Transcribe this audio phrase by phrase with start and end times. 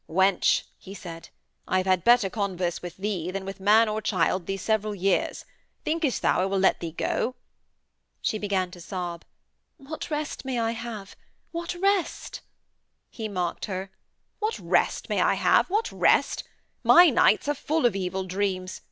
[0.09, 1.29] 'Wench,' he said,
[1.67, 5.45] 'I have had better converse with thee than with man or child this several years.
[5.85, 7.35] Thinkest thou I will let thee go?'
[8.19, 9.23] She began to sob:
[9.77, 11.15] 'What rest may I have?
[11.51, 12.41] What rest?'
[13.11, 13.91] He mocked her:
[14.39, 15.69] 'What rest may I have?
[15.69, 16.45] What rest?
[16.83, 18.79] My nights are full of evil dreams!